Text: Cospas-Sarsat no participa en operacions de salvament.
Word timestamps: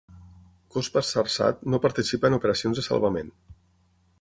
Cospas-Sarsat 0.77 1.61
no 1.73 1.81
participa 1.85 2.31
en 2.33 2.39
operacions 2.39 2.81
de 2.81 2.85
salvament. 2.89 3.31